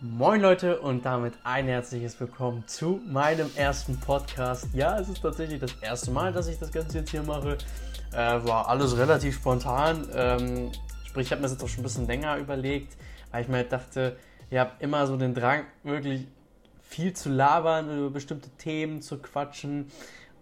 Moin 0.00 0.40
Leute 0.40 0.78
und 0.78 1.04
damit 1.04 1.34
ein 1.42 1.66
herzliches 1.66 2.20
Willkommen 2.20 2.62
zu 2.68 3.00
meinem 3.04 3.50
ersten 3.56 3.98
Podcast. 3.98 4.68
Ja, 4.72 4.96
es 4.96 5.08
ist 5.08 5.22
tatsächlich 5.22 5.58
das 5.58 5.74
erste 5.80 6.12
Mal, 6.12 6.32
dass 6.32 6.46
ich 6.46 6.56
das 6.56 6.70
Ganze 6.70 6.98
jetzt 6.98 7.10
hier 7.10 7.24
mache. 7.24 7.58
Äh, 8.12 8.16
war 8.16 8.68
alles 8.68 8.96
relativ 8.96 9.34
spontan. 9.34 10.06
Ähm, 10.14 10.70
sprich, 11.04 11.26
ich 11.26 11.32
habe 11.32 11.40
mir 11.40 11.46
das 11.48 11.54
jetzt 11.54 11.64
auch 11.64 11.68
schon 11.68 11.80
ein 11.80 11.82
bisschen 11.82 12.06
länger 12.06 12.36
überlegt, 12.36 12.96
weil 13.32 13.42
ich 13.42 13.48
mir 13.48 13.56
halt 13.56 13.72
dachte, 13.72 14.16
ihr 14.50 14.60
habt 14.60 14.80
immer 14.80 15.04
so 15.08 15.16
den 15.16 15.34
Drang, 15.34 15.64
wirklich 15.82 16.28
viel 16.80 17.12
zu 17.12 17.28
labern, 17.28 17.90
über 17.98 18.10
bestimmte 18.10 18.50
Themen 18.50 19.02
zu 19.02 19.18
quatschen. 19.18 19.90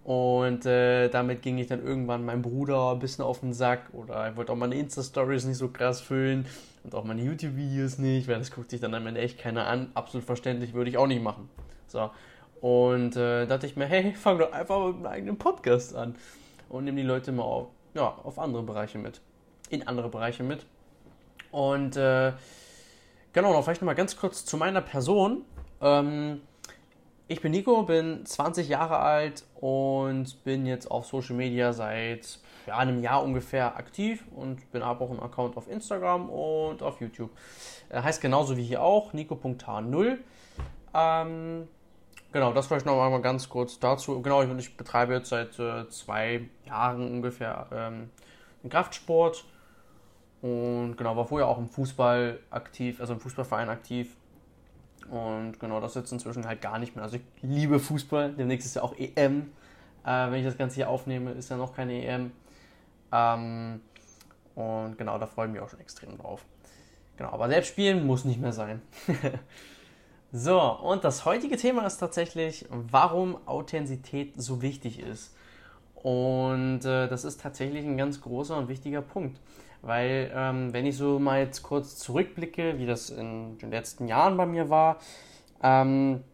Und 0.07 0.67
äh, 0.67 1.09
damit 1.09 1.43
ging 1.43 1.59
ich 1.59 1.67
dann 1.67 1.85
irgendwann 1.85 2.25
meinem 2.25 2.41
Bruder 2.41 2.93
ein 2.93 3.01
bisschen 3.01 3.25
auf 3.25 3.41
den 3.41 3.53
Sack 3.53 3.93
oder 3.93 4.31
ich 4.31 4.37
wollte 4.37 4.53
auch 4.53 4.57
meine 4.57 4.77
Insta-Stories 4.77 5.47
nicht 5.47 5.57
so 5.57 5.67
krass 5.67 6.01
füllen 6.01 6.47
und 6.85 6.95
auch 6.95 7.03
meine 7.03 7.23
YouTube-Videos 7.23 7.99
nicht, 7.99 8.29
weil 8.29 8.39
das 8.39 8.53
guckt 8.53 8.71
sich 8.71 8.81
dann 8.81 8.95
am 8.95 9.05
Ende 9.09 9.21
echt 9.21 9.37
keiner 9.37 9.67
an. 9.67 9.91
Absolut 9.95 10.25
verständlich, 10.25 10.75
würde 10.75 10.91
ich 10.91 10.97
auch 10.97 11.09
nicht 11.09 11.25
machen. 11.25 11.51
So. 11.89 12.09
Und 12.61 13.17
äh, 13.17 13.47
dachte 13.47 13.67
ich 13.67 13.75
mir, 13.75 13.87
hey, 13.87 14.15
fang 14.15 14.39
doch 14.39 14.53
einfach 14.53 14.87
mit 14.87 14.95
einem 14.95 15.07
eigenen 15.07 15.39
Podcast 15.39 15.97
an 15.97 16.15
und 16.69 16.85
nimm 16.85 16.95
die 16.95 17.03
Leute 17.03 17.33
mal 17.33 17.43
auf, 17.43 17.67
ja, 17.95 18.07
auf 18.07 18.39
andere 18.39 18.63
Bereiche 18.63 18.99
mit. 18.99 19.21
In 19.71 19.89
andere 19.89 20.09
Bereiche 20.09 20.45
mit. 20.45 20.67
Und 21.51 21.97
äh, 21.97 22.33
genau, 23.33 23.53
noch 23.53 23.65
vielleicht 23.65 23.81
nochmal 23.81 23.97
ganz 23.97 24.17
kurz 24.17 24.45
zu 24.45 24.57
meiner 24.57 24.83
Person. 24.83 25.43
Ähm, 25.81 26.43
ich 27.29 27.41
bin 27.41 27.53
Nico, 27.53 27.83
bin 27.83 28.25
20 28.25 28.69
Jahre 28.69 28.99
alt 28.99 29.45
und 29.61 30.45
bin 30.45 30.65
jetzt 30.65 30.91
auf 30.91 31.07
Social 31.07 31.35
Media 31.35 31.73
seit 31.73 32.39
ja, 32.67 32.77
einem 32.77 33.03
Jahr 33.03 33.23
ungefähr 33.25 33.77
aktiv 33.77 34.25
und 34.35 34.71
bin 34.71 34.83
aber 34.83 35.05
auch 35.05 35.11
einen 35.11 35.21
Account 35.21 35.57
auf 35.57 35.69
Instagram 35.69 36.31
und 36.31 36.83
auf 36.83 37.01
YouTube. 37.01 37.31
Er 37.89 38.05
heißt 38.05 38.21
genauso 38.21 38.57
wie 38.57 38.63
hier 38.63 38.83
auch, 38.83 39.13
nico.h0. 39.13 40.19
Ähm, 40.95 41.69
genau, 42.33 42.53
das 42.53 42.69
vielleicht 42.69 42.87
noch 42.87 43.03
einmal 43.03 43.23
ganz 43.23 43.49
kurz 43.49 43.79
dazu. 43.81 44.23
Genau, 44.23 44.43
ich, 44.43 44.51
ich 44.59 44.77
betreibe 44.77 45.15
jetzt 45.15 45.31
seit 45.31 45.59
äh, 45.59 45.89
zwei 45.89 46.49
Jahren 46.65 47.11
ungefähr 47.11 47.67
ähm, 47.73 48.11
den 48.63 48.71
Kraftsport 48.71 49.45
und 50.43 50.97
genau, 50.97 51.17
war 51.17 51.25
vorher 51.25 51.49
auch 51.49 51.59
im 51.59 51.69
Fußball 51.69 52.39
aktiv, 52.51 53.01
also 53.01 53.15
im 53.15 53.21
Fußballverein 53.21 53.69
aktiv 53.69 54.17
und 55.11 55.59
genau, 55.61 55.81
das 55.81 55.95
jetzt 55.95 56.13
inzwischen 56.13 56.47
halt 56.47 56.61
gar 56.61 56.79
nicht 56.79 56.97
mehr. 56.97 57.05
Also 57.05 57.17
ich 57.17 57.23
liebe 57.43 57.79
Fußball. 57.79 58.33
Demnächst 58.33 58.67
ist 58.67 58.77
ja 58.77 58.83
auch 58.83 58.95
EM. 58.97 59.53
Äh, 60.05 60.31
wenn 60.31 60.35
ich 60.35 60.45
das 60.45 60.57
Ganze 60.57 60.77
hier 60.77 60.89
aufnehme, 60.89 61.33
ist 61.33 61.51
ja 61.51 61.57
noch 61.57 61.75
keine 61.75 62.05
EM. 62.05 62.33
Ähm, 63.13 63.81
und 64.55 64.97
genau, 64.99 65.19
da 65.19 65.27
freue 65.27 65.47
ich 65.47 65.53
mich 65.53 65.61
auch 65.61 65.69
schon 65.69 65.81
extrem 65.81 66.17
drauf. 66.19 66.45
Genau, 67.17 67.31
aber 67.31 67.49
selbst 67.49 67.69
spielen 67.69 68.07
muss 68.07 68.25
nicht 68.25 68.41
mehr 68.41 68.53
sein. 68.53 68.83
so, 70.33 70.61
und 70.61 71.05
das 71.05 71.25
heutige 71.25 71.57
Thema 71.57 71.87
ist 71.87 71.99
tatsächlich, 71.99 72.67
warum 72.71 73.37
Authentizität 73.47 74.35
so 74.37 74.63
wichtig 74.63 75.01
ist. 75.01 75.35
Und 75.95 76.85
äh, 76.85 77.09
das 77.09 77.25
ist 77.25 77.41
tatsächlich 77.41 77.85
ein 77.85 77.97
ganz 77.97 78.21
großer 78.21 78.57
und 78.57 78.69
wichtiger 78.69 79.03
Punkt. 79.03 79.41
Weil, 79.87 80.33
ähm, 80.35 80.73
wenn 80.73 80.85
ich 80.85 80.97
so 80.97 81.21
mal 81.21 81.39
jetzt 81.39 81.63
kurz 81.63 81.97
zurückblicke, 81.97 82.77
wie 82.79 82.87
das 82.87 83.09
in 83.09 83.57
den 83.59 83.71
letzten 83.71 84.09
Jahren 84.09 84.37
bei 84.37 84.45
mir 84.45 84.69
war, 84.69 84.99
ähm, 85.63 86.25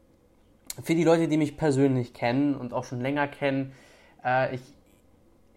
für 0.82 0.94
die 0.94 1.04
Leute, 1.04 1.28
die 1.28 1.36
mich 1.36 1.58
persönlich 1.58 2.14
kennen 2.14 2.54
und 2.54 2.72
auch 2.72 2.84
schon 2.84 3.02
länger 3.02 3.28
kennen, 3.28 3.72
äh, 4.24 4.54
ich 4.54 4.62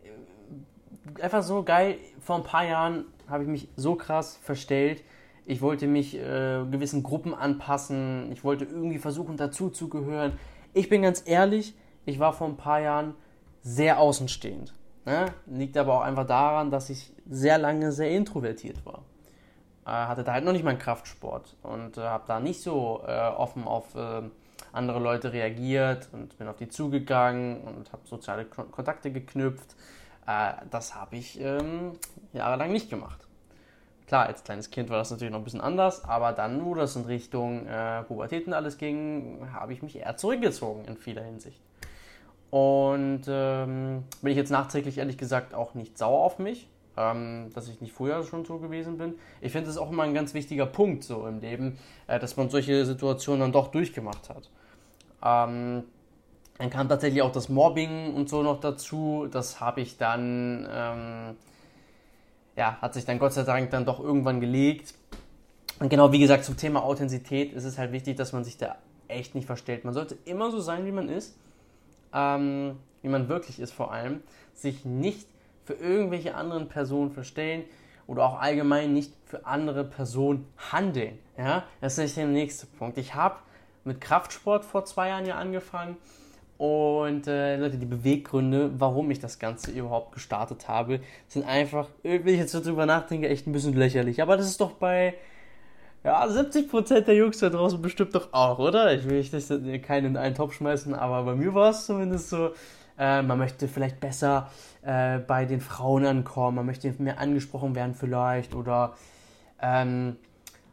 äh, 0.03 1.21
einfach 1.21 1.41
so 1.41 1.63
geil, 1.63 1.97
vor 2.19 2.35
ein 2.35 2.43
paar 2.43 2.65
Jahren 2.65 3.05
habe 3.29 3.43
ich 3.43 3.49
mich 3.49 3.69
so 3.77 3.95
krass 3.95 4.37
verstellt. 4.43 5.01
Ich 5.45 5.61
wollte 5.61 5.87
mich 5.87 6.17
äh, 6.17 6.65
gewissen 6.69 7.01
Gruppen 7.01 7.33
anpassen. 7.33 8.29
Ich 8.33 8.43
wollte 8.43 8.65
irgendwie 8.65 8.97
versuchen, 8.97 9.37
dazuzugehören. 9.37 10.33
Ich 10.73 10.89
bin 10.89 11.01
ganz 11.01 11.23
ehrlich, 11.25 11.73
ich 12.05 12.19
war 12.19 12.33
vor 12.33 12.47
ein 12.47 12.57
paar 12.57 12.81
Jahren 12.81 13.13
sehr 13.61 13.99
außenstehend. 13.99 14.73
Ne? 15.05 15.27
Liegt 15.45 15.77
aber 15.77 15.93
auch 15.93 16.01
einfach 16.01 16.25
daran, 16.25 16.71
dass 16.71 16.89
ich 16.89 17.13
sehr 17.29 17.57
lange 17.57 17.91
sehr 17.91 18.11
introvertiert 18.11 18.85
war. 18.85 19.03
Äh, 19.85 19.89
hatte 19.89 20.23
da 20.23 20.33
halt 20.33 20.43
noch 20.43 20.51
nicht 20.51 20.65
meinen 20.65 20.79
Kraftsport 20.79 21.55
und 21.61 21.97
äh, 21.97 22.01
habe 22.01 22.23
da 22.27 22.39
nicht 22.39 22.61
so 22.61 23.03
äh, 23.07 23.11
offen 23.11 23.65
auf 23.65 23.93
äh, 23.95 24.23
andere 24.73 24.99
Leute 24.99 25.31
reagiert 25.31 26.09
und 26.11 26.37
bin 26.37 26.47
auf 26.47 26.57
die 26.57 26.67
zugegangen 26.67 27.61
und 27.61 27.93
habe 27.93 28.01
soziale 28.05 28.45
Kon 28.45 28.71
Kontakte 28.71 29.11
geknüpft. 29.11 29.75
Äh, 30.25 30.53
das 30.71 30.95
habe 30.95 31.17
ich 31.17 31.39
ähm, 31.39 31.93
jahrelang 32.33 32.71
nicht 32.71 32.89
gemacht. 32.89 33.25
Klar, 34.07 34.27
als 34.27 34.43
kleines 34.43 34.69
Kind 34.69 34.89
war 34.89 34.97
das 34.97 35.09
natürlich 35.11 35.31
noch 35.31 35.39
ein 35.39 35.43
bisschen 35.43 35.61
anders, 35.61 36.03
aber 36.03 36.31
dann, 36.31 36.63
wo 36.63 36.75
das 36.75 36.95
in 36.95 37.05
Richtung 37.05 37.65
äh, 37.67 38.03
Pubertät 38.03 38.45
und 38.45 38.53
alles 38.53 38.77
ging, 38.77 39.47
habe 39.53 39.73
ich 39.73 39.81
mich 39.81 39.95
eher 39.97 40.15
zurückgezogen 40.17 40.85
in 40.85 40.97
vieler 40.97 41.23
Hinsicht. 41.23 41.59
Und 42.51 43.23
ähm, 43.27 44.03
bin 44.21 44.31
ich 44.31 44.37
jetzt 44.37 44.51
nachträglich 44.51 44.97
ehrlich 44.97 45.17
gesagt 45.17 45.53
auch 45.53 45.73
nicht 45.73 45.97
sauer 45.97 46.23
auf 46.23 46.39
mich, 46.39 46.69
ähm, 46.97 47.49
dass 47.53 47.67
ich 47.67 47.81
nicht 47.81 47.93
früher 47.93 48.23
schon 48.23 48.45
so 48.45 48.59
gewesen 48.59 48.97
bin. 48.97 49.15
Ich 49.41 49.51
finde 49.51 49.69
es 49.69 49.77
auch 49.77 49.91
immer 49.91 50.03
ein 50.03 50.13
ganz 50.13 50.33
wichtiger 50.33 50.65
Punkt 50.65 51.03
so 51.03 51.27
im 51.27 51.39
Leben, 51.39 51.77
äh, 52.07 52.19
dass 52.19 52.37
man 52.37 52.49
solche 52.49 52.85
Situationen 52.85 53.41
dann 53.41 53.51
doch 53.51 53.67
durchgemacht 53.67 54.29
hat. 54.29 54.49
Ähm, 55.23 55.83
dann 56.57 56.69
kam 56.69 56.87
tatsächlich 56.87 57.21
auch 57.21 57.31
das 57.31 57.49
Mobbing 57.49 58.13
und 58.13 58.29
so 58.29 58.41
noch 58.41 58.61
dazu. 58.61 59.27
Das 59.29 59.59
habe 59.59 59.81
ich 59.81 59.97
dann, 59.97 60.67
ähm, 60.71 61.35
ja, 62.55 62.77
hat 62.81 62.93
sich 62.93 63.03
dann 63.03 63.19
Gott 63.19 63.33
sei 63.33 63.43
Dank 63.43 63.71
dann 63.71 63.85
doch 63.85 63.99
irgendwann 63.99 64.39
gelegt. 64.39 64.93
Und 65.79 65.89
genau 65.89 66.13
wie 66.13 66.19
gesagt, 66.19 66.45
zum 66.45 66.55
Thema 66.55 66.83
Authentizität 66.83 67.51
ist 67.51 67.65
es 67.65 67.77
halt 67.77 67.91
wichtig, 67.91 68.15
dass 68.15 68.31
man 68.31 68.45
sich 68.45 68.57
da 68.57 68.77
echt 69.09 69.35
nicht 69.35 69.45
verstellt. 69.45 69.83
Man 69.83 69.93
sollte 69.93 70.17
immer 70.23 70.49
so 70.51 70.61
sein, 70.61 70.85
wie 70.85 70.93
man 70.93 71.09
ist 71.09 71.35
ähm, 72.15 72.77
wie 73.01 73.09
man 73.09 73.29
wirklich 73.29 73.59
ist 73.59 73.73
vor 73.73 73.91
allem, 73.91 74.23
sich 74.53 74.85
nicht 74.85 75.27
für 75.65 75.73
irgendwelche 75.73 76.33
anderen 76.35 76.67
Personen 76.67 77.11
verstellen 77.11 77.63
oder 78.07 78.23
auch 78.23 78.39
allgemein 78.39 78.93
nicht 78.93 79.13
für 79.25 79.45
andere 79.45 79.83
Personen 79.83 80.47
handeln. 80.71 81.19
Ja, 81.37 81.65
das 81.81 81.97
ist 81.97 82.17
der 82.17 82.27
nächste 82.27 82.65
Punkt. 82.65 82.97
Ich 82.97 83.13
habe 83.13 83.35
mit 83.83 83.99
Kraftsport 84.01 84.63
vor 84.65 84.85
zwei 84.85 85.09
Jahren 85.09 85.25
ja 85.25 85.35
angefangen 85.35 85.97
und 86.57 87.27
äh, 87.27 87.57
Leute, 87.57 87.77
die 87.77 87.85
Beweggründe, 87.85 88.71
warum 88.79 89.11
ich 89.11 89.19
das 89.19 89.39
Ganze 89.39 89.71
überhaupt 89.71 90.13
gestartet 90.13 90.69
habe, 90.69 91.01
sind 91.27 91.45
einfach, 91.45 91.89
wenn 92.01 92.27
ich 92.27 92.39
jetzt 92.39 92.53
so 92.53 92.61
drüber 92.61 92.85
nachdenke, 92.85 93.27
echt 93.27 93.45
ein 93.45 93.51
bisschen 93.51 93.75
lächerlich. 93.75 94.21
Aber 94.21 94.37
das 94.37 94.47
ist 94.47 94.61
doch 94.61 94.71
bei 94.71 95.15
ja, 96.05 96.23
70% 96.23 97.01
der 97.01 97.15
Jungs 97.15 97.39
da 97.39 97.49
draußen 97.49 97.81
bestimmt 97.81 98.13
doch 98.13 98.31
auch, 98.31 98.59
oder? 98.59 98.93
Ich 98.93 99.09
will 99.09 99.19
nicht 99.19 99.83
keinen 99.83 100.05
in 100.05 100.17
einen 100.17 100.35
Topf 100.35 100.53
schmeißen, 100.53 100.93
aber 100.93 101.23
bei 101.23 101.33
mir 101.33 101.55
war 101.55 101.71
es 101.71 101.87
zumindest 101.87 102.29
so, 102.29 102.51
äh, 102.99 103.23
man 103.23 103.39
möchte 103.39 103.67
vielleicht 103.67 103.99
besser 103.99 104.51
äh, 104.83 105.17
bei 105.17 105.45
den 105.45 105.61
Frauen 105.61 106.05
ankommen, 106.05 106.57
man 106.57 106.67
möchte 106.67 106.93
mehr 106.99 107.19
angesprochen 107.19 107.73
werden 107.73 107.95
vielleicht 107.95 108.53
oder 108.53 108.93
ähm, 109.59 110.17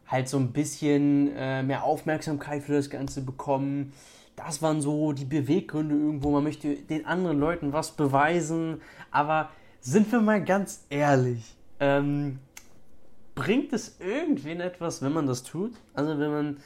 halt 0.06 0.28
so 0.28 0.36
ein 0.36 0.52
bisschen 0.52 1.34
äh, 1.34 1.62
mehr 1.62 1.82
Aufmerksamkeit 1.82 2.62
für 2.62 2.74
das 2.74 2.90
Ganze 2.90 3.22
bekommen. 3.22 3.94
Das 4.36 4.60
waren 4.60 4.82
so 4.82 5.12
die 5.12 5.24
Beweggründe 5.24 5.94
irgendwo. 5.94 6.30
Man 6.30 6.44
möchte 6.44 6.74
den 6.74 7.06
anderen 7.06 7.38
Leuten 7.38 7.72
was 7.72 7.92
beweisen. 7.92 8.82
Aber 9.10 9.48
sind 9.80 10.12
wir 10.12 10.20
mal 10.20 10.44
ganz 10.44 10.84
ehrlich, 10.90 11.56
ähm, 11.80 12.38
bringt 13.34 13.72
es 13.72 13.98
irgendwen 14.00 14.60
etwas, 14.60 15.02
wenn 15.02 15.12
man 15.12 15.26
das 15.26 15.42
tut? 15.42 15.72
Also 15.94 16.18
wenn 16.18 16.30
man 16.30 16.56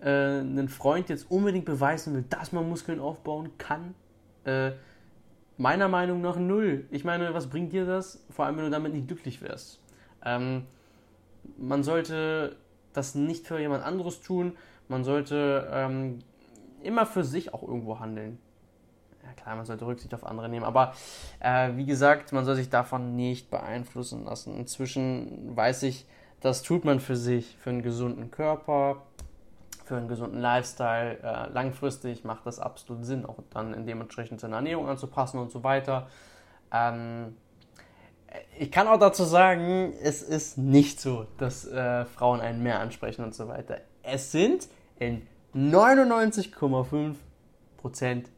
äh, 0.00 0.40
einen 0.40 0.68
Freund 0.68 1.08
jetzt 1.08 1.30
unbedingt 1.30 1.64
beweisen 1.64 2.14
will, 2.14 2.24
dass 2.28 2.52
man 2.52 2.68
Muskeln 2.68 3.00
aufbauen 3.00 3.50
kann? 3.58 3.94
Äh, 4.44 4.72
meiner 5.56 5.88
Meinung 5.88 6.20
nach 6.20 6.36
null. 6.36 6.86
Ich 6.90 7.04
meine, 7.04 7.34
was 7.34 7.48
bringt 7.48 7.72
dir 7.72 7.86
das? 7.86 8.24
Vor 8.30 8.46
allem, 8.46 8.56
wenn 8.56 8.64
du 8.64 8.70
damit 8.70 8.92
nicht 8.94 9.06
glücklich 9.06 9.42
wärst. 9.42 9.80
Ähm, 10.24 10.66
man 11.58 11.82
sollte 11.82 12.56
das 12.92 13.14
nicht 13.14 13.46
für 13.46 13.58
jemand 13.58 13.84
anderes 13.84 14.20
tun. 14.20 14.56
Man 14.88 15.04
sollte 15.04 15.68
ähm, 15.72 16.18
immer 16.82 17.06
für 17.06 17.24
sich 17.24 17.54
auch 17.54 17.62
irgendwo 17.62 18.00
handeln. 18.00 18.38
Klar, 19.36 19.56
man 19.56 19.64
sollte 19.64 19.86
Rücksicht 19.86 20.14
auf 20.14 20.24
andere 20.24 20.48
nehmen, 20.48 20.64
aber 20.64 20.94
äh, 21.40 21.70
wie 21.74 21.86
gesagt, 21.86 22.32
man 22.32 22.44
soll 22.44 22.56
sich 22.56 22.70
davon 22.70 23.16
nicht 23.16 23.50
beeinflussen 23.50 24.24
lassen. 24.24 24.56
Inzwischen 24.56 25.56
weiß 25.56 25.84
ich, 25.84 26.06
das 26.40 26.62
tut 26.62 26.84
man 26.84 27.00
für 27.00 27.16
sich, 27.16 27.56
für 27.58 27.70
einen 27.70 27.82
gesunden 27.82 28.30
Körper, 28.30 29.02
für 29.84 29.96
einen 29.96 30.08
gesunden 30.08 30.40
Lifestyle. 30.40 31.18
Äh, 31.22 31.52
langfristig 31.52 32.24
macht 32.24 32.46
das 32.46 32.58
absolut 32.58 33.04
Sinn, 33.04 33.26
auch 33.26 33.38
dann 33.50 33.74
in 33.74 33.86
dementsprechend 33.86 34.40
seine 34.40 34.56
Ernährung 34.56 34.88
anzupassen 34.88 35.38
und 35.38 35.50
so 35.50 35.62
weiter. 35.62 36.08
Ähm, 36.72 37.36
ich 38.58 38.70
kann 38.70 38.88
auch 38.88 38.98
dazu 38.98 39.24
sagen, 39.24 39.92
es 40.02 40.22
ist 40.22 40.58
nicht 40.58 41.00
so, 41.00 41.26
dass 41.38 41.66
äh, 41.66 42.04
Frauen 42.06 42.40
einen 42.40 42.62
mehr 42.62 42.80
ansprechen 42.80 43.24
und 43.24 43.34
so 43.34 43.48
weiter. 43.48 43.78
Es 44.02 44.32
sind 44.32 44.68
in 44.98 45.26
99,5 45.54 47.14
Prozent 47.76 48.28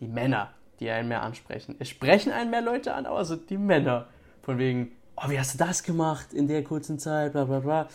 die 0.00 0.08
Männer, 0.08 0.50
die 0.80 0.90
einen 0.90 1.08
mehr 1.08 1.22
ansprechen. 1.22 1.76
Es 1.78 1.88
sprechen 1.88 2.32
einen 2.32 2.50
mehr 2.50 2.62
Leute 2.62 2.94
an, 2.94 3.06
aber 3.06 3.24
sind 3.24 3.50
die 3.50 3.58
Männer. 3.58 4.06
Von 4.42 4.58
wegen, 4.58 4.92
oh, 5.16 5.28
wie 5.28 5.38
hast 5.38 5.54
du 5.54 5.58
das 5.58 5.82
gemacht 5.82 6.32
in 6.32 6.48
der 6.48 6.64
kurzen 6.64 6.98
Zeit, 6.98 7.32
bla 7.32 7.44
bla 7.44 7.60
bla. 7.60 7.88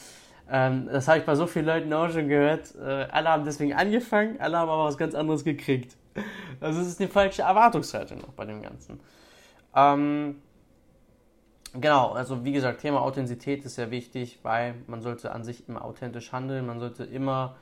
Ähm, 0.49 0.89
das 0.91 1.07
habe 1.07 1.19
ich 1.19 1.25
bei 1.25 1.35
so 1.35 1.47
vielen 1.47 1.65
Leuten 1.65 1.93
auch 1.93 2.09
schon 2.09 2.27
gehört. 2.27 2.75
Äh, 2.75 3.07
alle 3.11 3.29
haben 3.29 3.45
deswegen 3.45 3.73
angefangen, 3.73 4.39
alle 4.39 4.57
haben 4.57 4.69
aber 4.69 4.85
was 4.85 4.97
ganz 4.97 5.15
anderes 5.15 5.43
gekriegt. 5.43 5.95
Also 6.59 6.81
es 6.81 6.87
ist 6.87 7.01
eine 7.01 7.09
falsche 7.09 7.41
Erwartungshaltung 7.41 8.19
noch 8.19 8.33
bei 8.33 8.45
dem 8.45 8.61
Ganzen. 8.61 8.99
Ähm, 9.75 10.41
genau, 11.73 12.11
also 12.11 12.43
wie 12.45 12.51
gesagt, 12.51 12.81
Thema 12.81 13.01
Authentizität 13.01 13.65
ist 13.65 13.75
sehr 13.75 13.89
wichtig, 13.89 14.39
weil 14.43 14.75
man 14.87 15.01
sollte 15.01 15.31
an 15.31 15.43
sich 15.43 15.67
immer 15.67 15.83
authentisch 15.83 16.31
handeln, 16.31 16.67
man 16.67 16.79
sollte 16.79 17.03
immer 17.03 17.55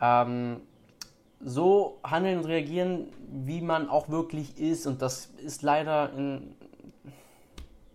ähm, 0.00 0.60
so 1.44 1.98
handeln 2.02 2.38
und 2.38 2.46
reagieren, 2.46 3.08
wie 3.28 3.60
man 3.60 3.88
auch 3.88 4.08
wirklich 4.08 4.58
ist. 4.58 4.86
Und 4.86 5.02
das 5.02 5.26
ist 5.44 5.62
leider 5.62 6.12
in. 6.14 6.54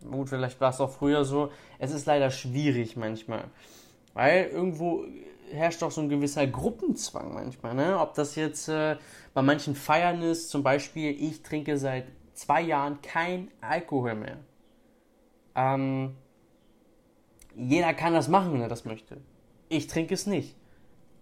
Gut, 0.09 0.29
vielleicht 0.29 0.61
war 0.61 0.69
es 0.69 0.79
auch 0.79 0.91
früher 0.91 1.25
so. 1.25 1.51
Es 1.77 1.91
ist 1.91 2.05
leider 2.05 2.31
schwierig 2.31 2.95
manchmal. 2.95 3.45
Weil 4.13 4.45
irgendwo 4.45 5.03
herrscht 5.51 5.83
auch 5.83 5.91
so 5.91 6.01
ein 6.01 6.09
gewisser 6.09 6.47
Gruppenzwang 6.47 7.33
manchmal. 7.33 7.73
Ne? 7.73 7.99
Ob 7.99 8.13
das 8.13 8.35
jetzt 8.35 8.69
äh, 8.69 8.97
bei 9.33 9.41
manchen 9.41 9.75
Feiern 9.75 10.21
ist, 10.21 10.49
zum 10.49 10.63
Beispiel, 10.63 11.11
ich 11.11 11.41
trinke 11.41 11.77
seit 11.77 12.05
zwei 12.33 12.61
Jahren 12.61 13.01
kein 13.01 13.49
Alkohol 13.59 14.15
mehr. 14.15 14.37
Ähm, 15.55 16.15
jeder 17.55 17.93
kann 17.93 18.13
das 18.13 18.27
machen, 18.27 18.53
wenn 18.53 18.61
er 18.61 18.69
das 18.69 18.85
möchte. 18.85 19.17
Ich 19.67 19.87
trinke 19.87 20.13
es 20.13 20.25
nicht. 20.25 20.55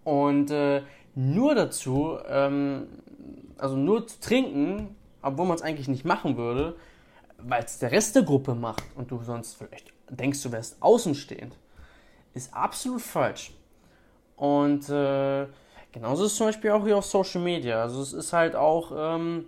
Und 0.04 0.50
äh, 0.50 0.82
nur 1.18 1.56
dazu, 1.56 2.16
ähm, 2.28 2.86
also 3.58 3.74
nur 3.74 4.06
zu 4.06 4.20
trinken, 4.20 4.94
obwohl 5.20 5.46
man 5.46 5.56
es 5.56 5.62
eigentlich 5.62 5.88
nicht 5.88 6.04
machen 6.04 6.36
würde, 6.36 6.76
weil 7.38 7.64
es 7.64 7.80
der 7.80 7.90
Rest 7.90 8.14
der 8.14 8.22
Gruppe 8.22 8.54
macht 8.54 8.84
und 8.94 9.10
du 9.10 9.20
sonst 9.24 9.54
vielleicht 9.56 9.92
denkst, 10.08 10.40
du 10.44 10.52
wärst 10.52 10.80
außenstehend, 10.80 11.56
ist 12.34 12.54
absolut 12.54 13.00
falsch. 13.00 13.52
Und 14.36 14.88
äh, 14.90 15.48
genauso 15.90 16.24
ist 16.24 16.32
es 16.32 16.38
zum 16.38 16.46
Beispiel 16.46 16.70
auch 16.70 16.84
hier 16.84 16.96
auf 16.96 17.04
Social 17.04 17.42
Media. 17.42 17.82
Also 17.82 18.00
es 18.00 18.12
ist 18.12 18.32
halt 18.32 18.54
auch, 18.54 18.92
ähm, 18.96 19.46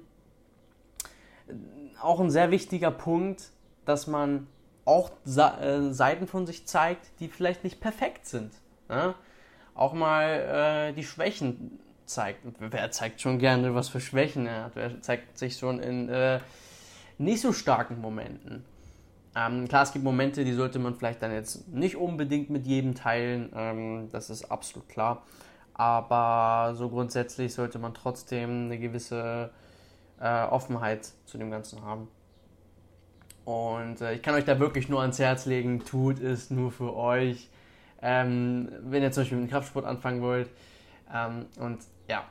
auch 2.02 2.19
ein 2.19 2.31
sehr 2.31 2.50
wichtiger 2.50 2.90
Punkt, 2.90 3.50
dass 3.84 4.08
man 4.08 4.49
auch 4.84 5.11
äh, 5.25 5.93
Seiten 5.93 6.26
von 6.26 6.46
sich 6.46 6.66
zeigt, 6.66 7.12
die 7.20 7.28
vielleicht 7.28 7.62
nicht 7.62 7.81
perfekt 7.81 8.26
sind. 8.26 8.50
Ne? 8.88 9.14
Auch 9.81 9.94
mal 9.94 10.91
äh, 10.91 10.93
die 10.93 11.05
Schwächen 11.05 11.81
zeigt. 12.05 12.41
Wer 12.59 12.91
zeigt 12.91 13.21
schon 13.21 13.38
gerne, 13.38 13.75
was 13.75 13.88
für 13.88 14.00
Schwächen 14.00 14.47
er 14.47 14.65
hat? 14.65 14.73
Wer 14.75 15.00
zeigt 15.00 15.38
sich 15.38 15.56
schon 15.56 15.81
in 15.81 16.09
äh, 16.11 16.41
nicht 17.19 17.41
so 17.41 17.53
starken 17.53 18.00
Momenten? 18.00 18.65
Ähm, 19.35 19.69
klar, 19.69 19.85
es 19.85 19.93
gibt 19.93 20.05
Momente, 20.05 20.44
die 20.44 20.53
sollte 20.53 20.79
man 20.79 20.94
vielleicht 20.97 21.23
dann 21.23 21.32
jetzt 21.32 21.69
nicht 21.69 21.97
unbedingt 21.97 22.50
mit 22.50 22.67
jedem 22.67 22.94
teilen. 22.94 23.50
Ähm, 23.55 24.09
das 24.12 24.29
ist 24.29 24.50
absolut 24.50 24.88
klar. 24.88 25.23
Aber 25.73 26.75
so 26.75 26.91
grundsätzlich 26.91 27.55
sollte 27.55 27.79
man 27.79 27.94
trotzdem 27.94 28.67
eine 28.67 28.79
gewisse 28.79 29.50
äh, 30.21 30.43
Offenheit 30.44 31.11
zu 31.25 31.38
dem 31.38 31.50
Ganzen 31.50 31.83
haben. 31.83 32.09
Und 33.47 34.03
äh, 34.03 34.12
ich 34.12 34.23
kann 34.23 34.35
euch 34.35 34.44
da 34.44 34.59
wirklich 34.59 34.91
nur 34.91 35.00
ans 35.00 35.19
Herz 35.19 35.47
legen, 35.47 35.81
tut 35.87 36.21
es 36.21 36.50
nur 36.50 36.71
für 36.71 36.94
euch. 36.94 37.49
Ähm, 38.02 38.69
wenn 38.82 39.02
ihr 39.02 39.12
zum 39.12 39.23
Beispiel 39.23 39.38
mit 39.38 39.49
dem 39.49 39.50
Kraftsport 39.50 39.85
anfangen 39.85 40.23
wollt. 40.23 40.49
Ähm, 41.12 41.47
und 41.58 41.81
ja, 42.08 42.25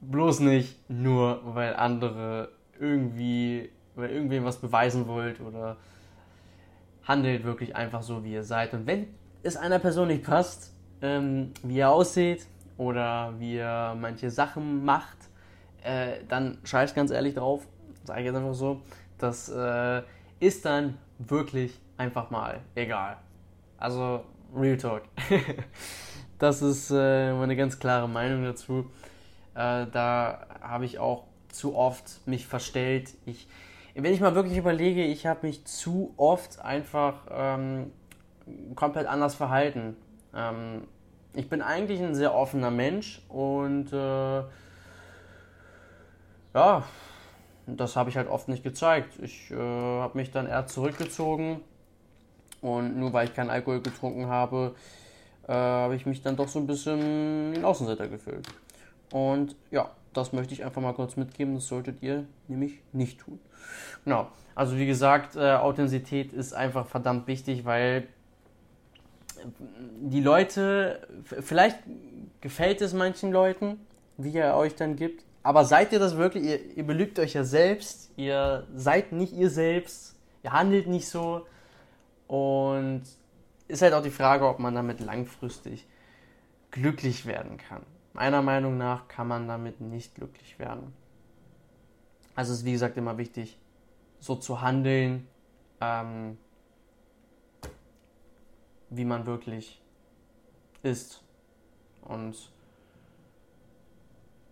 bloß 0.00 0.40
nicht 0.40 0.88
nur, 0.88 1.40
weil 1.44 1.74
andere 1.76 2.50
irgendwie, 2.78 3.70
weil 3.94 4.10
irgendwem 4.10 4.44
was 4.44 4.56
beweisen 4.58 5.06
wollt 5.06 5.40
oder 5.40 5.76
handelt 7.04 7.44
wirklich 7.44 7.76
einfach 7.76 8.02
so, 8.02 8.24
wie 8.24 8.32
ihr 8.32 8.44
seid. 8.44 8.72
Und 8.72 8.86
wenn 8.86 9.08
es 9.42 9.56
einer 9.56 9.78
Person 9.78 10.08
nicht 10.08 10.24
passt, 10.24 10.74
ähm, 11.02 11.52
wie 11.62 11.76
ihr 11.76 11.90
aussieht 11.90 12.46
oder 12.76 13.34
wie 13.38 13.56
ihr 13.56 13.96
manche 13.98 14.30
Sachen 14.30 14.84
macht, 14.84 15.16
äh, 15.82 16.24
dann 16.28 16.58
scheiß 16.64 16.94
ganz 16.94 17.10
ehrlich 17.10 17.34
drauf, 17.34 17.66
sage 18.04 18.20
ich 18.20 18.26
jetzt 18.26 18.36
einfach 18.36 18.54
so, 18.54 18.82
das 19.18 19.48
äh, 19.48 20.02
ist 20.40 20.64
dann 20.64 20.98
wirklich 21.18 21.78
einfach 21.96 22.30
mal 22.30 22.60
egal. 22.74 23.18
Also 23.78 24.24
Real 24.54 24.76
Talk. 24.76 25.02
das 26.38 26.62
ist 26.62 26.90
äh, 26.90 27.32
meine 27.32 27.56
ganz 27.56 27.78
klare 27.78 28.08
Meinung 28.08 28.44
dazu. 28.44 28.90
Äh, 29.54 29.86
da 29.92 30.46
habe 30.60 30.84
ich 30.84 30.98
auch 30.98 31.24
zu 31.48 31.76
oft 31.76 32.26
mich 32.26 32.46
verstellt. 32.46 33.14
Ich, 33.26 33.48
wenn 33.94 34.12
ich 34.12 34.20
mal 34.20 34.34
wirklich 34.34 34.56
überlege, 34.56 35.04
ich 35.04 35.26
habe 35.26 35.46
mich 35.46 35.64
zu 35.64 36.14
oft 36.16 36.60
einfach 36.60 37.14
ähm, 37.30 37.92
komplett 38.74 39.06
anders 39.06 39.34
verhalten. 39.34 39.96
Ähm, 40.34 40.86
ich 41.34 41.48
bin 41.48 41.62
eigentlich 41.62 42.00
ein 42.00 42.14
sehr 42.14 42.34
offener 42.34 42.70
Mensch 42.70 43.22
und 43.28 43.92
äh, 43.92 44.42
ja, 46.54 46.82
das 47.66 47.94
habe 47.94 48.10
ich 48.10 48.16
halt 48.16 48.28
oft 48.28 48.48
nicht 48.48 48.64
gezeigt. 48.64 49.18
Ich 49.22 49.50
äh, 49.50 49.56
habe 49.56 50.18
mich 50.18 50.32
dann 50.32 50.46
eher 50.46 50.66
zurückgezogen 50.66 51.60
und 52.60 52.98
nur 52.98 53.12
weil 53.12 53.28
ich 53.28 53.34
keinen 53.34 53.50
Alkohol 53.50 53.80
getrunken 53.80 54.26
habe, 54.26 54.74
äh, 55.46 55.52
habe 55.52 55.96
ich 55.96 56.06
mich 56.06 56.22
dann 56.22 56.36
doch 56.36 56.48
so 56.48 56.58
ein 56.58 56.66
bisschen 56.66 57.54
ein 57.54 57.64
Außenseiter 57.64 58.08
gefühlt. 58.08 58.46
Und 59.12 59.56
ja, 59.70 59.90
das 60.12 60.32
möchte 60.32 60.54
ich 60.54 60.64
einfach 60.64 60.82
mal 60.82 60.92
kurz 60.92 61.16
mitgeben. 61.16 61.54
Das 61.54 61.66
solltet 61.66 62.02
ihr 62.02 62.24
nämlich 62.48 62.80
nicht 62.92 63.20
tun. 63.20 63.38
Genau. 64.04 64.28
Also 64.54 64.76
wie 64.76 64.86
gesagt, 64.86 65.36
äh, 65.36 65.52
Authentizität 65.52 66.32
ist 66.32 66.52
einfach 66.52 66.86
verdammt 66.86 67.26
wichtig, 67.26 67.64
weil 67.64 68.08
die 70.00 70.20
Leute, 70.20 71.06
vielleicht 71.24 71.78
gefällt 72.40 72.82
es 72.82 72.92
manchen 72.92 73.32
Leuten, 73.32 73.80
wie 74.18 74.36
er 74.36 74.56
euch 74.56 74.74
dann 74.74 74.96
gibt, 74.96 75.24
aber 75.42 75.64
seid 75.64 75.92
ihr 75.92 75.98
das 75.98 76.16
wirklich? 76.16 76.44
Ihr, 76.44 76.76
ihr 76.76 76.84
belügt 76.84 77.18
euch 77.18 77.32
ja 77.32 77.44
selbst, 77.44 78.10
ihr 78.16 78.66
seid 78.74 79.12
nicht 79.12 79.32
ihr 79.32 79.48
selbst, 79.48 80.16
ihr 80.42 80.52
handelt 80.52 80.86
nicht 80.86 81.08
so. 81.08 81.46
Und 82.30 83.02
ist 83.66 83.82
halt 83.82 83.92
auch 83.92 84.04
die 84.04 84.10
Frage, 84.12 84.46
ob 84.46 84.60
man 84.60 84.72
damit 84.72 85.00
langfristig 85.00 85.84
glücklich 86.70 87.26
werden 87.26 87.56
kann. 87.56 87.82
Meiner 88.12 88.40
Meinung 88.40 88.78
nach 88.78 89.08
kann 89.08 89.26
man 89.26 89.48
damit 89.48 89.80
nicht 89.80 90.14
glücklich 90.14 90.56
werden. 90.60 90.92
Also 92.36 92.52
ist 92.52 92.64
wie 92.64 92.70
gesagt 92.70 92.96
immer 92.96 93.18
wichtig, 93.18 93.58
so 94.20 94.36
zu 94.36 94.60
handeln, 94.60 95.26
ähm, 95.80 96.38
wie 98.90 99.04
man 99.04 99.26
wirklich 99.26 99.82
ist. 100.84 101.24
Und 102.02 102.36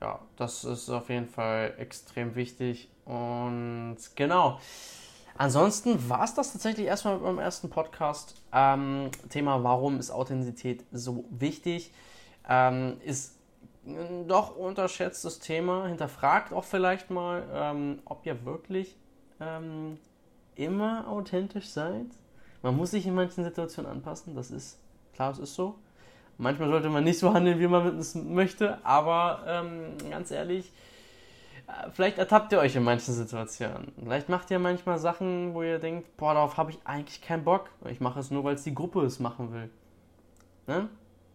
ja, 0.00 0.18
das 0.34 0.64
ist 0.64 0.90
auf 0.90 1.10
jeden 1.10 1.28
Fall 1.28 1.74
extrem 1.78 2.34
wichtig. 2.34 2.90
Und 3.04 3.98
genau. 4.16 4.58
Ansonsten 5.38 6.08
war 6.10 6.24
es 6.24 6.34
das 6.34 6.52
tatsächlich 6.52 6.88
erstmal 6.88 7.14
mit 7.14 7.22
meinem 7.22 7.38
ersten 7.38 7.70
Podcast. 7.70 8.34
Ähm, 8.52 9.12
Thema, 9.28 9.62
warum 9.62 10.00
ist 10.00 10.10
Authentizität 10.10 10.84
so 10.90 11.26
wichtig? 11.30 11.92
Ähm, 12.48 12.96
ist 13.04 13.36
ein 13.86 14.26
doch 14.26 14.56
unterschätztes 14.56 15.38
Thema. 15.38 15.86
Hinterfragt 15.86 16.52
auch 16.52 16.64
vielleicht 16.64 17.10
mal, 17.10 17.44
ähm, 17.52 18.00
ob 18.04 18.26
ihr 18.26 18.44
wirklich 18.44 18.96
ähm, 19.38 19.98
immer 20.56 21.06
authentisch 21.06 21.68
seid. 21.68 22.06
Man 22.62 22.76
muss 22.76 22.90
sich 22.90 23.06
in 23.06 23.14
manchen 23.14 23.44
Situationen 23.44 23.88
anpassen, 23.88 24.34
das 24.34 24.50
ist 24.50 24.80
klar, 25.14 25.30
es 25.30 25.38
ist 25.38 25.54
so. 25.54 25.76
Manchmal 26.36 26.68
sollte 26.68 26.88
man 26.88 27.04
nicht 27.04 27.20
so 27.20 27.32
handeln, 27.32 27.60
wie 27.60 27.68
man 27.68 27.96
es 27.96 28.16
möchte, 28.16 28.84
aber 28.84 29.44
ähm, 29.46 29.96
ganz 30.10 30.32
ehrlich, 30.32 30.72
vielleicht 31.92 32.18
ertappt 32.18 32.52
ihr 32.52 32.58
euch 32.58 32.76
in 32.76 32.82
manchen 32.82 33.12
Situationen. 33.14 33.92
Vielleicht 34.02 34.28
macht 34.28 34.50
ihr 34.50 34.58
manchmal 34.58 34.98
Sachen, 34.98 35.54
wo 35.54 35.62
ihr 35.62 35.78
denkt, 35.78 36.16
boah, 36.16 36.34
darauf 36.34 36.56
habe 36.56 36.70
ich 36.70 36.78
eigentlich 36.84 37.20
keinen 37.20 37.44
Bock. 37.44 37.70
Ich 37.88 38.00
mache 38.00 38.20
es 38.20 38.30
nur, 38.30 38.44
weil 38.44 38.54
es 38.54 38.62
die 38.62 38.74
Gruppe 38.74 39.02
es 39.02 39.20
machen 39.20 39.52
will. 39.52 39.70
Ne? 40.66 40.88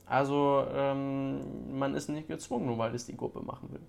Also 0.06 0.66
ähm, 0.74 1.78
man 1.78 1.96
ist 1.96 2.10
nicht 2.10 2.28
gezwungen, 2.28 2.66
nur 2.66 2.78
weil 2.78 2.94
es 2.94 3.06
die 3.06 3.16
Gruppe 3.16 3.42
machen 3.42 3.72
will. 3.72 3.82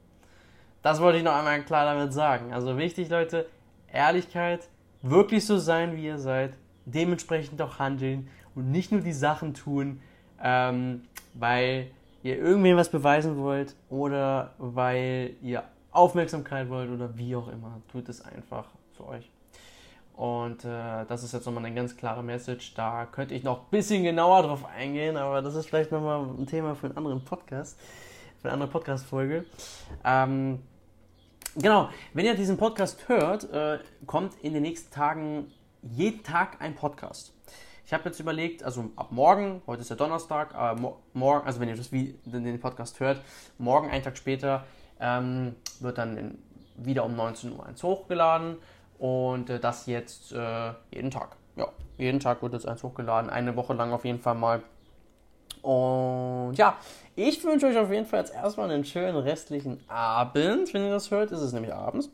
Das 0.82 1.00
wollte 1.00 1.18
ich 1.18 1.24
noch 1.24 1.34
einmal 1.34 1.62
klar 1.62 1.86
damit 1.86 2.12
sagen. 2.12 2.52
Also 2.52 2.76
wichtig, 2.76 3.08
Leute, 3.08 3.46
Ehrlichkeit, 3.90 4.68
wirklich 5.02 5.46
so 5.46 5.58
sein, 5.58 5.96
wie 5.96 6.04
ihr 6.04 6.18
seid, 6.18 6.54
dementsprechend 6.84 7.60
auch 7.62 7.78
handeln 7.78 8.28
und 8.54 8.70
nicht 8.70 8.92
nur 8.92 9.00
die 9.00 9.12
Sachen 9.12 9.54
tun, 9.54 10.00
ähm, 10.42 11.02
weil 11.32 11.90
ihr 12.22 12.38
irgendwem 12.38 12.76
was 12.76 12.90
beweisen 12.90 13.38
wollt 13.38 13.74
oder 13.88 14.54
weil 14.58 15.34
ihr 15.42 15.64
Aufmerksamkeit 15.94 16.68
wollt 16.68 16.90
oder 16.90 17.16
wie 17.16 17.34
auch 17.36 17.48
immer, 17.48 17.80
tut 17.90 18.08
es 18.08 18.24
einfach 18.24 18.66
für 18.96 19.06
euch. 19.06 19.30
Und 20.16 20.64
äh, 20.64 21.04
das 21.08 21.24
ist 21.24 21.32
jetzt 21.32 21.44
nochmal 21.44 21.64
eine 21.64 21.74
ganz 21.74 21.96
klare 21.96 22.22
Message. 22.22 22.74
Da 22.74 23.06
könnte 23.06 23.34
ich 23.34 23.42
noch 23.42 23.62
ein 23.62 23.70
bisschen 23.70 24.04
genauer 24.04 24.42
drauf 24.42 24.64
eingehen, 24.64 25.16
aber 25.16 25.42
das 25.42 25.56
ist 25.56 25.66
vielleicht 25.66 25.90
nochmal 25.90 26.24
ein 26.38 26.46
Thema 26.46 26.74
für 26.76 26.86
einen 26.86 26.96
anderen 26.96 27.24
Podcast, 27.24 27.78
für 28.40 28.48
eine 28.48 28.52
andere 28.54 28.70
Podcast-Folge. 28.70 29.44
Ähm, 30.04 30.60
genau, 31.56 31.88
wenn 32.12 32.26
ihr 32.26 32.34
diesen 32.34 32.56
Podcast 32.56 33.08
hört, 33.08 33.50
äh, 33.52 33.80
kommt 34.06 34.34
in 34.42 34.52
den 34.52 34.62
nächsten 34.62 34.92
Tagen 34.92 35.50
jeden 35.82 36.22
Tag 36.22 36.60
ein 36.60 36.76
Podcast. 36.76 37.32
Ich 37.86 37.92
habe 37.92 38.04
jetzt 38.04 38.20
überlegt, 38.20 38.62
also 38.62 38.90
ab 38.96 39.08
morgen, 39.10 39.62
heute 39.66 39.82
ist 39.82 39.90
ja 39.90 39.96
Donnerstag, 39.96 40.54
äh, 40.56 40.80
mo 40.80 41.00
morgen, 41.12 41.44
also 41.44 41.60
wenn 41.60 41.68
ihr 41.68 41.76
das 41.76 41.90
wie 41.92 42.14
den 42.24 42.60
Podcast 42.60 43.00
hört, 43.00 43.20
morgen, 43.58 43.90
einen 43.90 44.02
Tag 44.02 44.16
später, 44.16 44.64
ähm, 45.00 45.54
wird 45.80 45.98
dann 45.98 46.16
in, 46.16 46.38
wieder 46.76 47.04
um 47.04 47.14
19 47.16 47.52
Uhr 47.52 47.66
eins 47.66 47.82
hochgeladen 47.82 48.56
und 48.98 49.50
äh, 49.50 49.60
das 49.60 49.86
jetzt 49.86 50.32
äh, 50.32 50.72
jeden 50.90 51.10
Tag. 51.10 51.36
Ja, 51.56 51.68
jeden 51.98 52.20
Tag 52.20 52.42
wird 52.42 52.52
jetzt 52.52 52.66
eins 52.66 52.82
hochgeladen, 52.82 53.30
eine 53.30 53.56
Woche 53.56 53.74
lang 53.74 53.92
auf 53.92 54.04
jeden 54.04 54.20
Fall 54.20 54.34
mal. 54.34 54.62
Und 55.62 56.54
ja, 56.56 56.76
ich 57.16 57.42
wünsche 57.44 57.66
euch 57.66 57.78
auf 57.78 57.90
jeden 57.90 58.06
Fall 58.06 58.20
jetzt 58.20 58.34
erstmal 58.34 58.70
einen 58.70 58.84
schönen 58.84 59.16
restlichen 59.16 59.80
Abend. 59.88 60.74
Wenn 60.74 60.84
ihr 60.84 60.90
das 60.90 61.10
hört, 61.10 61.30
ist 61.32 61.40
es 61.40 61.52
nämlich 61.52 61.72
abends. 61.72 62.10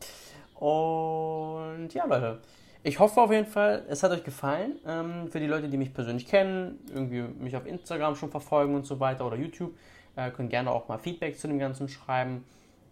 Und 0.54 1.88
ja, 1.92 2.04
Leute, 2.04 2.38
ich 2.82 2.98
hoffe 2.98 3.20
auf 3.20 3.30
jeden 3.30 3.46
Fall, 3.46 3.84
es 3.88 4.02
hat 4.02 4.10
euch 4.12 4.24
gefallen. 4.24 4.78
Ähm, 4.86 5.28
für 5.30 5.40
die 5.40 5.46
Leute, 5.46 5.68
die 5.68 5.76
mich 5.76 5.92
persönlich 5.92 6.26
kennen, 6.26 6.78
irgendwie 6.88 7.22
mich 7.22 7.56
auf 7.56 7.66
Instagram 7.66 8.14
schon 8.14 8.30
verfolgen 8.30 8.74
und 8.74 8.86
so 8.86 9.00
weiter 9.00 9.26
oder 9.26 9.36
YouTube, 9.36 9.72
äh, 10.16 10.30
können 10.30 10.48
gerne 10.48 10.70
auch 10.70 10.88
mal 10.88 10.98
Feedback 10.98 11.38
zu 11.38 11.48
dem 11.48 11.58
Ganzen 11.58 11.88
schreiben. 11.88 12.44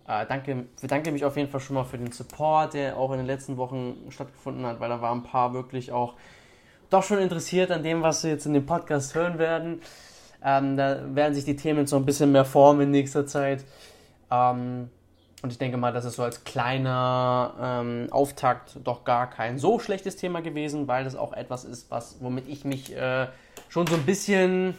Äh, 0.08 0.24
danke, 0.26 0.64
bedanke 0.80 1.12
mich 1.12 1.24
auf 1.24 1.36
jeden 1.36 1.50
Fall 1.50 1.60
schon 1.60 1.74
mal 1.74 1.84
für 1.84 1.98
den 1.98 2.10
Support, 2.10 2.72
der 2.72 2.96
auch 2.96 3.12
in 3.12 3.18
den 3.18 3.26
letzten 3.26 3.58
Wochen 3.58 4.06
stattgefunden 4.08 4.64
hat, 4.64 4.80
weil 4.80 4.88
da 4.88 5.02
waren 5.02 5.18
ein 5.18 5.22
paar 5.22 5.52
wirklich 5.52 5.92
auch 5.92 6.14
doch 6.88 7.02
schon 7.02 7.18
interessiert 7.18 7.70
an 7.70 7.82
dem, 7.82 8.00
was 8.00 8.22
sie 8.22 8.30
jetzt 8.30 8.46
in 8.46 8.54
dem 8.54 8.64
Podcast 8.64 9.14
hören 9.14 9.38
werden. 9.38 9.82
Ähm, 10.42 10.78
da 10.78 11.14
werden 11.14 11.34
sich 11.34 11.44
die 11.44 11.56
Themen 11.56 11.86
so 11.86 11.96
ein 11.96 12.06
bisschen 12.06 12.32
mehr 12.32 12.46
formen 12.46 12.80
in 12.80 12.90
nächster 12.90 13.26
Zeit. 13.26 13.64
Ähm, 14.30 14.88
und 15.42 15.52
ich 15.52 15.58
denke 15.58 15.76
mal, 15.76 15.92
das 15.92 16.06
ist 16.06 16.16
so 16.16 16.22
als 16.22 16.42
kleiner 16.44 17.52
ähm, 17.60 18.08
Auftakt 18.10 18.78
doch 18.82 19.04
gar 19.04 19.28
kein 19.28 19.58
so 19.58 19.78
schlechtes 19.78 20.16
Thema 20.16 20.40
gewesen, 20.40 20.88
weil 20.88 21.04
das 21.04 21.16
auch 21.16 21.34
etwas 21.34 21.64
ist, 21.64 21.90
was, 21.90 22.16
womit 22.20 22.48
ich 22.48 22.64
mich 22.64 22.96
äh, 22.96 23.26
schon 23.68 23.86
so 23.86 23.94
ein 23.94 24.06
bisschen 24.06 24.74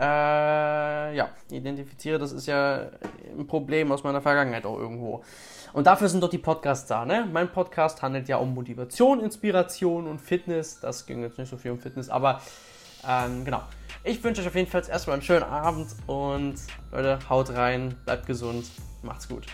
äh, 0.00 1.14
ja, 1.14 1.28
identifiziere. 1.50 2.18
Das 2.18 2.32
ist 2.32 2.46
ja 2.46 2.88
ein 3.38 3.46
Problem 3.46 3.92
aus 3.92 4.02
meiner 4.02 4.22
Vergangenheit 4.22 4.64
auch 4.64 4.78
irgendwo. 4.78 5.22
Und 5.72 5.86
dafür 5.86 6.08
sind 6.08 6.22
doch 6.22 6.30
die 6.30 6.38
Podcasts 6.38 6.88
da. 6.88 7.04
Ne? 7.04 7.28
Mein 7.30 7.52
Podcast 7.52 8.02
handelt 8.02 8.26
ja 8.28 8.38
um 8.38 8.54
Motivation, 8.54 9.20
Inspiration 9.20 10.06
und 10.06 10.20
Fitness. 10.20 10.80
Das 10.80 11.06
ging 11.06 11.22
jetzt 11.22 11.38
nicht 11.38 11.50
so 11.50 11.56
viel 11.56 11.70
um 11.70 11.78
Fitness, 11.78 12.08
aber 12.08 12.40
ähm, 13.06 13.44
genau. 13.44 13.62
Ich 14.02 14.24
wünsche 14.24 14.40
euch 14.40 14.48
auf 14.48 14.54
jeden 14.54 14.70
Fall 14.70 14.82
erstmal 14.88 15.14
einen 15.14 15.22
schönen 15.22 15.44
Abend 15.44 15.88
und 16.06 16.54
Leute, 16.90 17.18
haut 17.28 17.50
rein, 17.50 17.94
bleibt 18.04 18.26
gesund, 18.26 18.66
macht's 19.02 19.28
gut. 19.28 19.46